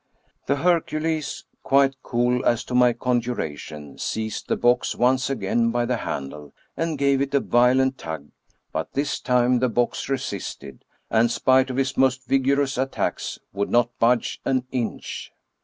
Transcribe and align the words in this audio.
The 0.47 0.55
Hercules, 0.55 1.43
quite 1.61 2.01
cool 2.01 2.43
as 2.43 2.63
to 2.63 2.73
my 2.73 2.91
conjuration, 2.91 3.99
seized 3.99 4.47
the 4.47 4.55
box 4.57 4.95
once 4.95 5.29
again 5.29 5.69
by 5.69 5.85
the 5.85 5.97
handle, 5.97 6.55
and 6.75 6.97
gave 6.97 7.21
it 7.21 7.35
a 7.35 7.39
violent 7.39 7.99
tug, 7.99 8.31
but 8.71 8.93
this 8.93 9.19
time 9.19 9.59
the 9.59 9.69
box 9.69 10.09
resisted, 10.09 10.85
and, 11.11 11.29
spite 11.29 11.69
of 11.69 11.77
his 11.77 11.97
most 11.97 12.25
vigorous 12.25 12.79
attacks, 12.79 13.37
would 13.53 13.69
not 13.69 13.91
budge 13.99 14.41
an 14.43 14.65
inch. 14.71 15.31